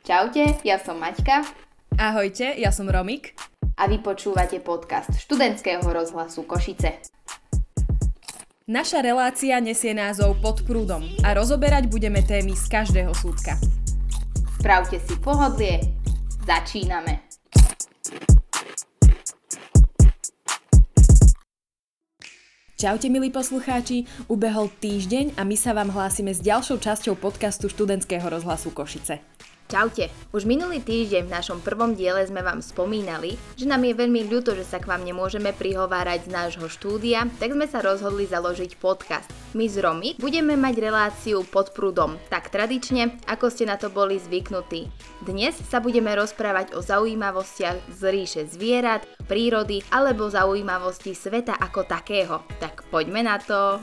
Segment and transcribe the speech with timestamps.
[0.00, 1.44] Čaute, ja som Maťka
[2.00, 3.36] Ahojte, ja som Romik.
[3.76, 7.04] a vy počúvate podcast študentského rozhlasu Košice.
[8.64, 13.60] Naša relácia nesie názov Pod prúdom a rozoberať budeme témy z každého súdka.
[14.56, 15.84] Spravte si pohodlie,
[16.48, 17.20] začíname.
[22.80, 28.24] Čaute milí poslucháči, ubehol týždeň a my sa vám hlásime s ďalšou časťou podcastu študentského
[28.24, 29.39] rozhlasu Košice.
[29.70, 30.10] Čaute.
[30.34, 34.58] Už minulý týždeň v našom prvom diele sme vám spomínali, že nám je veľmi ľúto,
[34.58, 39.30] že sa k vám nemôžeme prihovárať z nášho štúdia, tak sme sa rozhodli založiť podcast.
[39.54, 44.18] My z Romy budeme mať reláciu pod prúdom, tak tradične, ako ste na to boli
[44.18, 44.90] zvyknutí.
[45.22, 52.42] Dnes sa budeme rozprávať o zaujímavostiach z ríše zvierat, prírody alebo zaujímavosti sveta ako takého.
[52.58, 53.78] Tak poďme na to.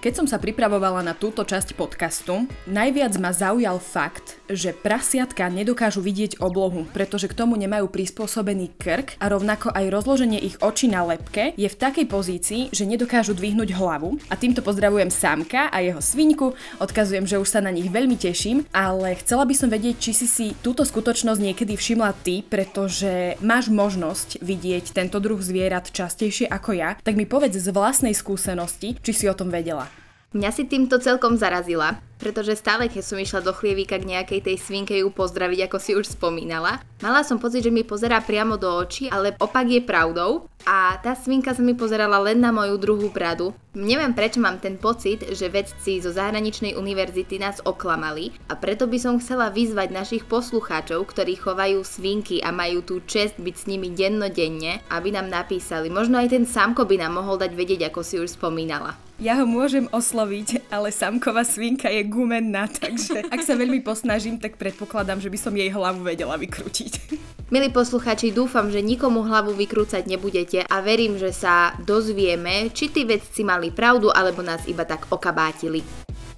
[0.00, 6.00] Keď som sa pripravovala na túto časť podcastu, najviac ma zaujal fakt, že prasiatka nedokážu
[6.00, 11.04] vidieť oblohu, pretože k tomu nemajú prispôsobený krk a rovnako aj rozloženie ich očí na
[11.04, 14.16] lepke je v takej pozícii, že nedokážu dvihnúť hlavu.
[14.32, 18.64] A týmto pozdravujem Samka a jeho svinku, odkazujem, že už sa na nich veľmi teším,
[18.72, 23.68] ale chcela by som vedieť, či si si túto skutočnosť niekedy všimla ty, pretože máš
[23.68, 29.12] možnosť vidieť tento druh zvierat častejšie ako ja, tak mi povedz z vlastnej skúsenosti, či
[29.12, 29.89] si o tom vedela.
[30.30, 34.56] Mňa si týmto celkom zarazila, pretože stále, keď som išla do chlievíka k nejakej tej
[34.60, 38.68] svinke ju pozdraviť, ako si už spomínala, mala som pocit, že mi pozerá priamo do
[38.68, 43.08] očí, ale opak je pravdou a tá svinka sa mi pozerala len na moju druhú
[43.08, 43.56] bradu.
[43.72, 48.98] Neviem prečo mám ten pocit, že vedci zo zahraničnej univerzity nás oklamali a preto by
[49.00, 53.94] som chcela vyzvať našich poslucháčov, ktorí chovajú svinky a majú tú čest byť s nimi
[53.94, 55.88] dennodenne, aby nám napísali.
[55.88, 58.98] Možno aj ten Samko by nám mohol dať vedieť, ako si už spomínala.
[59.20, 64.58] Ja ho môžem osloviť, ale samková svinka je gumenná, takže ak sa veľmi posnažím, tak
[64.58, 66.92] predpokladám, že by som jej hlavu vedela vykrútiť.
[67.54, 73.06] Milí posluchači, dúfam, že nikomu hlavu vykrúcať nebudete a verím, že sa dozvieme, či tí
[73.06, 75.82] vedci mali pravdu alebo nás iba tak okabátili.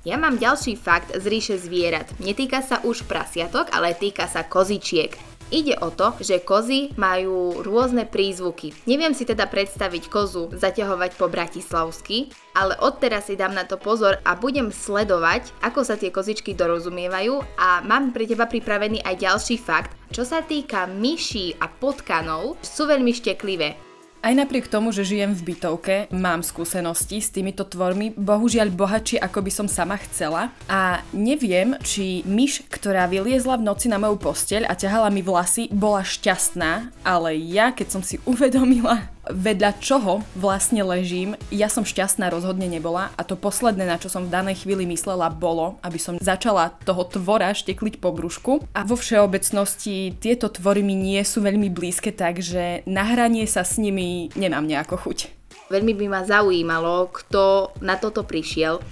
[0.03, 2.11] Ja mám ďalší fakt z ríše zvierat.
[2.19, 5.15] Netýka sa už prasiatok, ale týka sa kozičiek.
[5.53, 8.73] Ide o to, že kozy majú rôzne prízvuky.
[8.89, 14.17] Neviem si teda predstaviť kozu zaťahovať po bratislavsky, ale odteraz si dám na to pozor
[14.25, 19.61] a budem sledovať, ako sa tie kozičky dorozumievajú a mám pre teba pripravený aj ďalší
[19.61, 19.93] fakt.
[20.09, 23.92] Čo sa týka myší a potkanov, sú veľmi šteklivé.
[24.22, 29.43] Aj napriek tomu, že žijem v bytovke, mám skúsenosti s týmito tvormi, bohužiaľ bohatšie ako
[29.43, 30.55] by som sama chcela.
[30.71, 35.66] A neviem, či myš, ktorá vyliezla v noci na moju posteľ a ťahala mi vlasy,
[35.75, 42.31] bola šťastná, ale ja, keď som si uvedomila, vedľa čoho vlastne ležím, ja som šťastná
[42.33, 46.19] rozhodne nebola a to posledné, na čo som v danej chvíli myslela, bolo, aby som
[46.19, 51.71] začala toho tvora štekliť po brúšku a vo všeobecnosti tieto tvory mi nie sú veľmi
[51.71, 55.43] blízke, takže na hranie sa s nimi nemám nejako chuť.
[55.72, 58.84] Veľmi by ma zaujímalo, kto na toto prišiel.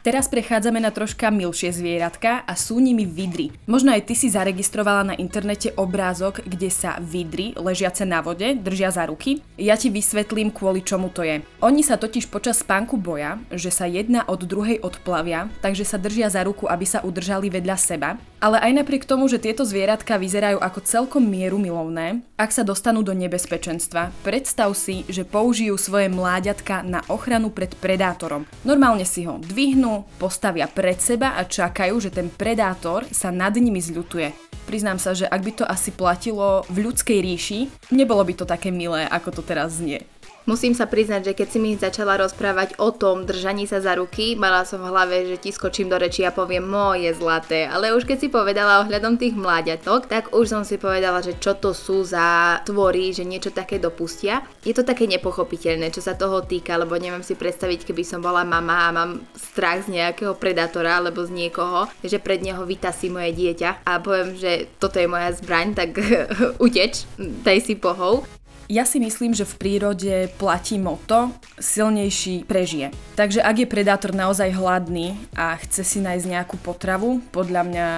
[0.00, 3.52] Teraz prechádzame na troška milšie zvieratka a sú nimi vidry.
[3.68, 8.88] Možno aj ty si zaregistrovala na internete obrázok, kde sa vidry, ležiace na vode, držia
[8.88, 9.44] za ruky.
[9.60, 11.44] Ja ti vysvetlím, kvôli čomu to je.
[11.60, 16.32] Oni sa totiž počas spánku boja, že sa jedna od druhej odplavia, takže sa držia
[16.32, 18.16] za ruku, aby sa udržali vedľa seba.
[18.40, 23.04] Ale aj napriek tomu, že tieto zvieratka vyzerajú ako celkom mieru milovné, ak sa dostanú
[23.04, 28.48] do nebezpečenstva, predstav si, že použijú svoje mláďatka na ochranu pred predátorom.
[28.64, 33.78] Normálne si ho dvihnú, postavia pred seba a čakajú, že ten predátor sa nad nimi
[33.82, 34.50] zľutuje.
[34.68, 38.70] Priznám sa, že ak by to asi platilo v ľudskej ríši, nebolo by to také
[38.70, 40.06] milé, ako to teraz znie.
[40.48, 44.40] Musím sa priznať, že keď si mi začala rozprávať o tom držaní sa za ruky,
[44.40, 48.08] mala som v hlave, že ti skočím do reči a poviem moje zlaté, ale už
[48.08, 52.00] keď si povedala ohľadom tých mláďatok, tak už som si povedala, že čo to sú
[52.08, 54.40] za tvory, že niečo také dopustia.
[54.64, 58.40] Je to také nepochopiteľné, čo sa toho týka, lebo neviem si predstaviť, keby som bola
[58.40, 63.36] mama a mám strach z nejakého predátora alebo z niekoho, že pred neho vytasí moje
[63.36, 66.00] dieťa a poviem, že toto je moja zbraň, tak
[66.64, 68.39] uteč, daj si pohov.
[68.70, 72.94] Ja si myslím, že v prírode platí moto silnejší prežije.
[73.18, 77.88] Takže ak je predátor naozaj hladný a chce si nájsť nejakú potravu, podľa mňa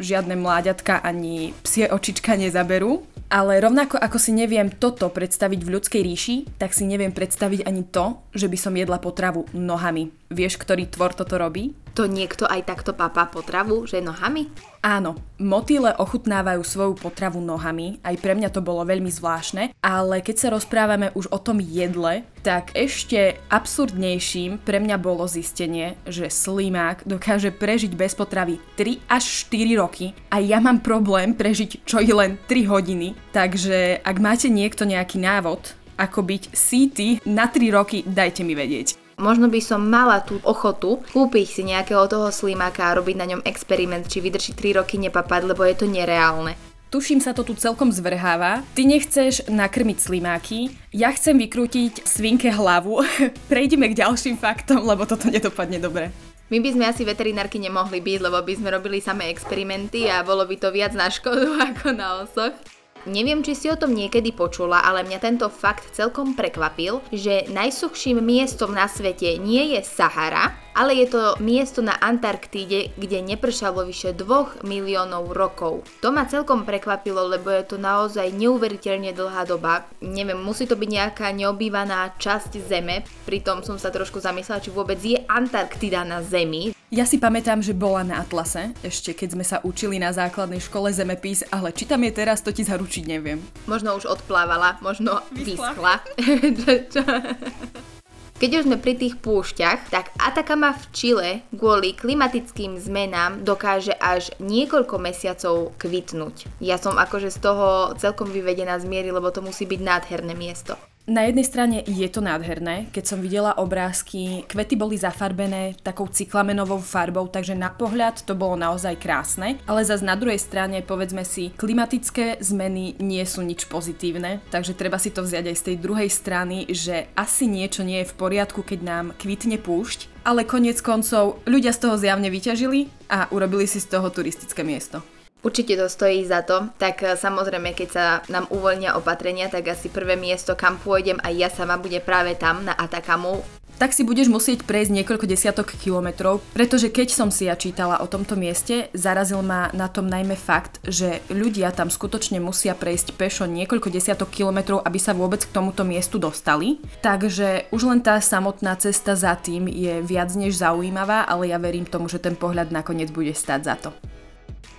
[0.00, 3.04] žiadne mláďatka ani psie očička nezaberú.
[3.28, 7.84] Ale rovnako ako si neviem toto predstaviť v ľudskej ríši, tak si neviem predstaviť ani
[7.84, 10.08] to, že by som jedla potravu nohami.
[10.32, 11.76] Vieš, ktorý tvor toto robí?
[11.94, 14.50] To niekto aj takto papá potravu, že nohami?
[14.82, 20.36] Áno, motýle ochutnávajú svoju potravu nohami, aj pre mňa to bolo veľmi zvláštne, ale keď
[20.36, 27.06] sa rozprávame už o tom jedle, tak ešte absurdnejším pre mňa bolo zistenie, že slimák
[27.06, 32.10] dokáže prežiť bez potravy 3 až 4 roky a ja mám problém prežiť čo i
[32.10, 38.02] len 3 hodiny, takže ak máte niekto nejaký návod, ako byť síty na 3 roky,
[38.02, 39.03] dajte mi vedieť.
[39.14, 43.46] Možno by som mala tú ochotu kúpiť si nejakého toho slimáka a robiť na ňom
[43.46, 46.58] experiment, či vydrží 3 roky nepapať, lebo je to nereálne.
[46.90, 48.62] Tuším sa to tu celkom zvrháva.
[48.74, 53.02] Ty nechceš nakrmiť slimáky, ja chcem vykrútiť svinke hlavu.
[53.50, 56.14] Prejdeme k ďalším faktom, lebo toto nedopadne dobre.
[56.54, 60.46] My by sme asi veterinárky nemohli byť, lebo by sme robili samé experimenty a bolo
[60.46, 62.54] by to viac na škodu ako na osoch.
[63.04, 68.18] Neviem, či si o tom niekedy počula, ale mňa tento fakt celkom prekvapil, že najsuchším
[68.24, 74.16] miestom na svete nie je Sahara, ale je to miesto na Antarktíde, kde nepršalo vyše
[74.16, 75.86] 2 miliónov rokov.
[76.02, 79.86] To ma celkom prekvapilo, lebo je to naozaj neuveriteľne dlhá doba.
[80.02, 84.98] Neviem, musí to byť nejaká neobývaná časť Zeme, pritom som sa trošku zamyslela, či vôbec
[84.98, 86.73] je Antarktida na Zemi.
[86.92, 90.92] Ja si pamätám, že bola na Atlase, ešte keď sme sa učili na základnej škole
[90.92, 93.40] zemepis, ale či tam je teraz, to ti zaručiť neviem.
[93.64, 96.04] Možno už odplávala, možno vyschla.
[96.04, 97.14] vyschla.
[98.34, 104.34] Keď už sme pri tých púšťach, tak Atacama v Čile kvôli klimatickým zmenám dokáže až
[104.42, 106.50] niekoľko mesiacov kvitnúť.
[106.58, 110.74] Ja som akože z toho celkom vyvedená z miery, lebo to musí byť nádherné miesto.
[111.04, 116.80] Na jednej strane je to nádherné, keď som videla obrázky, kvety boli zafarbené takou cyklamenovou
[116.80, 121.52] farbou, takže na pohľad to bolo naozaj krásne, ale zase na druhej strane, povedzme si,
[121.60, 126.08] klimatické zmeny nie sú nič pozitívne, takže treba si to vziať aj z tej druhej
[126.08, 131.44] strany, že asi niečo nie je v poriadku, keď nám kvitne púšť, ale konec koncov
[131.44, 135.04] ľudia z toho zjavne vyťažili a urobili si z toho turistické miesto.
[135.44, 139.92] Určite to stojí za to, tak e, samozrejme, keď sa nám uvoľnia opatrenia, tak asi
[139.92, 143.44] prvé miesto, kam pôjdem aj ja sama bude práve tam na Atakamu.
[143.74, 148.06] Tak si budeš musieť prejsť niekoľko desiatok kilometrov, pretože keď som si ja čítala o
[148.06, 153.44] tomto mieste, zarazil ma na tom najmä fakt, že ľudia tam skutočne musia prejsť pešo
[153.50, 156.78] niekoľko desiatok kilometrov, aby sa vôbec k tomuto miestu dostali.
[157.02, 161.84] Takže už len tá samotná cesta za tým je viac než zaujímavá, ale ja verím
[161.84, 164.13] tomu, že ten pohľad nakoniec bude stať za to.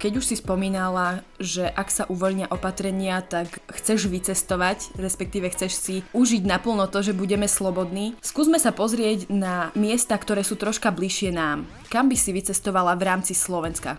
[0.06, 5.96] Keď už si spomínala, že ak sa uvoľnia opatrenia, tak chceš vycestovať, respektíve chceš si
[6.13, 11.34] užiť naplno to, že budeme slobodní, skúsme sa pozrieť na miesta, ktoré sú troška bližšie
[11.34, 11.66] nám.
[11.90, 13.98] Kam by si vycestovala v rámci Slovenska?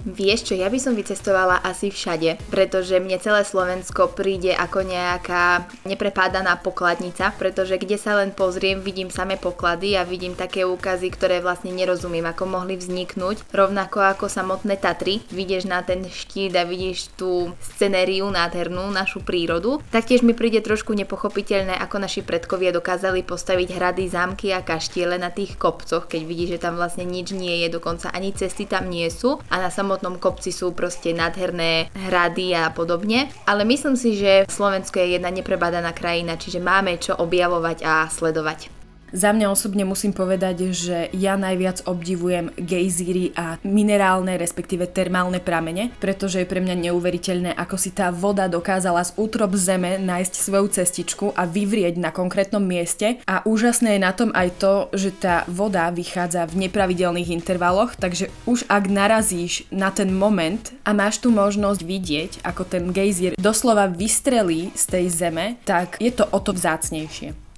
[0.00, 5.68] Vieš čo, ja by som vycestovala asi všade, pretože mne celé Slovensko príde ako nejaká
[5.84, 11.44] neprepádaná pokladnica, pretože kde sa len pozriem, vidím samé poklady a vidím také úkazy, ktoré
[11.44, 13.44] vlastne nerozumiem, ako mohli vzniknúť.
[13.52, 19.84] Rovnako ako samotné Tatry, vidíš na ten štít a vidíš tú scenériu nádhernú, našu prírodu.
[19.92, 25.28] Taktiež mi príde trošku nepochopiteľné, ako naši predkovia dokázali postaviť hrady, zámky a kaštiele na
[25.28, 29.04] tých kopcoch, keď vidíš, že tam vlastne nič nie je, dokonca ani cesty tam nie
[29.12, 33.26] sú a na samotnom samotnom kopci sú proste nádherné hrady a podobne.
[33.42, 38.79] Ale myslím si, že Slovensko je jedna neprebadaná krajina, čiže máme čo objavovať a sledovať.
[39.10, 45.90] Za mňa osobne musím povedať, že ja najviac obdivujem gejzíry a minerálne, respektíve termálne pramene,
[45.98, 50.66] pretože je pre mňa neuveriteľné, ako si tá voda dokázala z útrob zeme nájsť svoju
[50.70, 53.18] cestičku a vyvrieť na konkrétnom mieste.
[53.26, 58.30] A úžasné je na tom aj to, že tá voda vychádza v nepravidelných intervaloch, takže
[58.46, 63.90] už ak narazíš na ten moment a máš tu možnosť vidieť, ako ten gejzír doslova
[63.90, 67.49] vystrelí z tej zeme, tak je to o to vzácnejšie.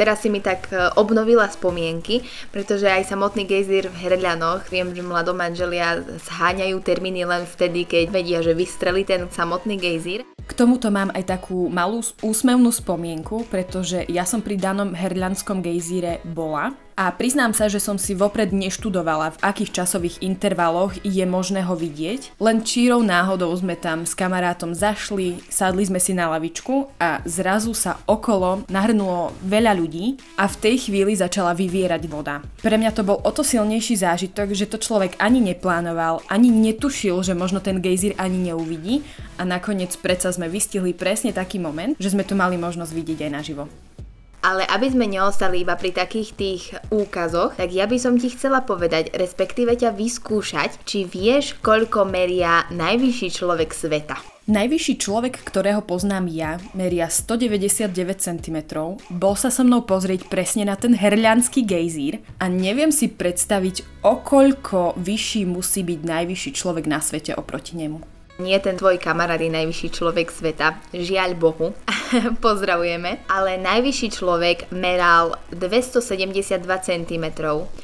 [0.00, 5.04] Teraz si mi tak e, obnovila spomienky, pretože aj samotný gejzír v Herľanoch, viem, že
[5.04, 10.24] mladomanželia zháňajú termíny len vtedy, keď vedia, že vystrelí ten samotný gejzír.
[10.40, 16.24] K tomuto mám aj takú malú úsmevnú spomienku, pretože ja som pri danom herľanskom gejzíre
[16.24, 21.64] bola a priznám sa, že som si vopred neštudovala, v akých časových intervaloch je možné
[21.64, 22.36] ho vidieť.
[22.36, 27.72] Len čírou náhodou sme tam s kamarátom zašli, sadli sme si na lavičku a zrazu
[27.72, 32.44] sa okolo nahrnulo veľa ľudí a v tej chvíli začala vyvierať voda.
[32.60, 37.24] Pre mňa to bol o to silnejší zážitok, že to človek ani neplánoval, ani netušil,
[37.24, 39.00] že možno ten gejzír ani neuvidí
[39.40, 43.32] a nakoniec predsa sme vystihli presne taký moment, že sme tu mali možnosť vidieť aj
[43.32, 43.64] naživo.
[44.40, 48.64] Ale aby sme neostali iba pri takých tých úkazoch, tak ja by som ti chcela
[48.64, 54.16] povedať, respektíve ťa vyskúšať, či vieš, koľko meria najvyšší človek sveta.
[54.50, 58.58] Najvyšší človek, ktorého poznám ja, meria 199 cm,
[59.12, 64.98] bol sa so mnou pozrieť presne na ten herľanský gejzír a neviem si predstaviť, okoľko
[64.98, 68.19] vyšší musí byť najvyšší človek na svete oproti nemu.
[68.40, 71.76] Nie ten tvoj kamarát je najvyšší človek sveta, žiaľ Bohu,
[72.44, 77.24] pozdravujeme, ale najvyšší človek meral 272 cm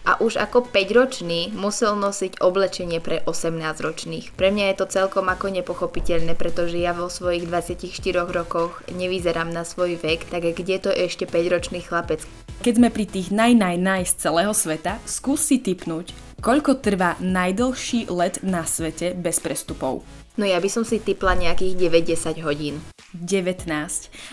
[0.08, 4.32] a už ako 5-ročný musel nosiť oblečenie pre 18-ročných.
[4.32, 7.92] Pre mňa je to celkom ako nepochopiteľné, pretože ja vo svojich 24
[8.32, 12.24] rokoch nevyzerám na svoj vek, tak kde to ešte 5-ročný chlapec?
[12.64, 17.20] Keď sme pri tých naj, naj, naj z celého sveta, skús si typnúť, koľko trvá
[17.20, 20.02] najdlhší let na svete bez prestupov.
[20.36, 22.84] No ja by som si typla nejakých 9-10 hodín.
[23.16, 23.64] 19.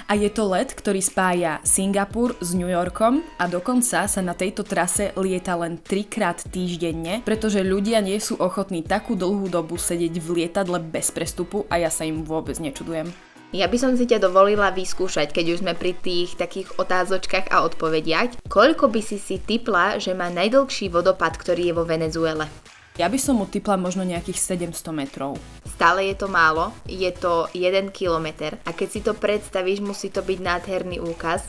[0.08, 4.68] A je to let, ktorý spája Singapur s New Yorkom a dokonca sa na tejto
[4.68, 10.20] trase lieta len 3 krát týždenne, pretože ľudia nie sú ochotní takú dlhú dobu sedieť
[10.20, 13.08] v lietadle bez prestupu a ja sa im vôbec nečudujem.
[13.56, 17.64] Ja by som si ťa dovolila vyskúšať, keď už sme pri tých takých otázočkách a
[17.64, 18.50] odpovediach.
[18.52, 22.50] Koľko by si si typla, že má najdlhší vodopad, ktorý je vo Venezuele?
[22.94, 25.34] Ja by som mu typla možno nejakých 700 metrov.
[25.66, 30.22] Stále je to málo, je to 1 kilometr a keď si to predstavíš, musí to
[30.22, 31.42] byť nádherný úkaz.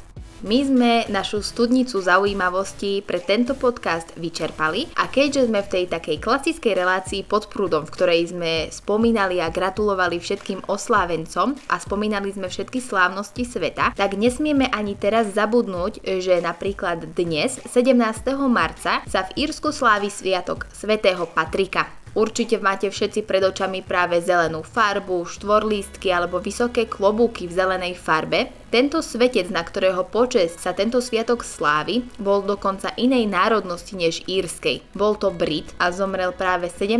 [0.44, 6.20] My sme našu studnicu zaujímavosti pre tento podcast vyčerpali a keďže sme v tej takej
[6.20, 12.52] klasickej relácii pod prúdom, v ktorej sme spomínali a gratulovali všetkým oslávencom a spomínali sme
[12.52, 17.96] všetky slávnosti sveta, tak nesmieme ani teraz zabudnúť, že napríklad dnes, 17.
[18.44, 22.03] marca, sa v Írsku slávi sviatok svätého Patrika.
[22.14, 28.54] Určite máte všetci pred očami práve zelenú farbu, štvorlístky alebo vysoké klobúky v zelenej farbe.
[28.70, 34.82] Tento svetec, na ktorého počes sa tento sviatok slávy, bol dokonca inej národnosti než írskej.
[34.94, 36.98] Bol to Brit a zomrel práve 17.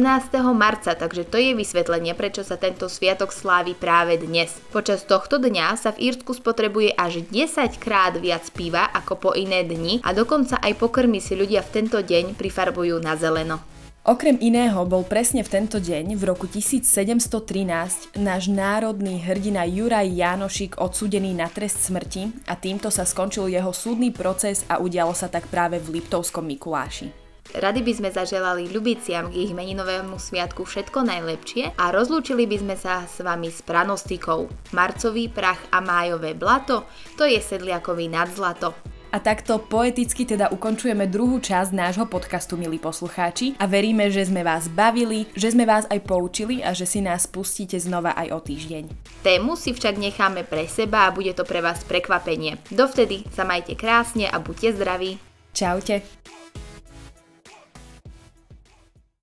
[0.55, 4.55] marca, takže to je vysvetlenie, prečo sa tento sviatok slávi práve dnes.
[4.71, 9.67] Počas tohto dňa sa v Írsku spotrebuje až 10 krát viac piva ako po iné
[9.67, 13.74] dni a dokonca aj pokrmy si ľudia v tento deň prifarbujú na zeleno.
[14.05, 20.77] Okrem iného bol presne v tento deň, v roku 1713, náš národný hrdina Juraj Jánošik
[20.77, 25.49] odsudený na trest smrti a týmto sa skončil jeho súdny proces a udialo sa tak
[25.49, 27.09] práve v Liptovskom Mikuláši.
[27.57, 32.77] Rady by sme zaželali ľubiciam k ich meninovému sviatku všetko najlepšie a rozlúčili by sme
[32.77, 34.53] sa s vami s pranostikou.
[34.77, 36.85] Marcový prach a májové blato,
[37.17, 38.94] to je sedliakový nadzlato.
[39.15, 43.55] A takto poeticky teda ukončujeme druhú časť nášho podcastu, milí poslucháči.
[43.63, 47.31] A veríme, že sme vás bavili, že sme vás aj poučili a že si nás
[47.31, 48.85] pustíte znova aj o týždeň.
[49.23, 52.59] Tému si však necháme pre seba a bude to pre vás prekvapenie.
[52.75, 55.23] Dovtedy sa majte krásne a buďte zdraví.
[55.55, 56.03] Čaute.